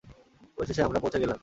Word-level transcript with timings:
অবশেষে, 0.57 0.81
আমরা 0.83 0.99
পৌঁছে 0.99 1.19
গেলাম। 1.19 1.37